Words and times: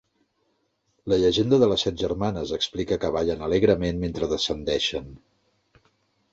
La 1.13 1.19
llegenda 1.23 1.59
de 1.63 1.67
les 1.73 1.83
Set 1.89 1.99
germanes 2.05 2.55
explica 2.59 2.99
que 3.05 3.13
ballen 3.19 3.47
alegrement 3.51 4.03
mentre 4.07 4.33
descendeixen. 4.35 5.17